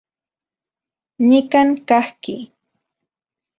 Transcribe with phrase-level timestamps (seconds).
[1.27, 2.35] Nikan kajki.